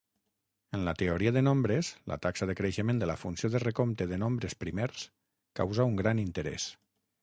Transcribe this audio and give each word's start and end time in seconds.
En 0.77 0.85
la 0.87 0.93
teoria 1.01 1.33
de 1.35 1.43
nombres, 1.47 1.91
la 2.13 2.17
taxa 2.25 2.49
de 2.53 2.57
creixement 2.61 3.03
de 3.03 3.11
la 3.13 3.19
funció 3.25 3.53
de 3.57 3.63
recompte 3.67 4.11
de 4.15 4.23
nombres 4.27 4.61
primers 4.67 5.09
causa 5.63 5.91
un 5.95 6.05
gran 6.05 6.29
interès. 6.29 6.71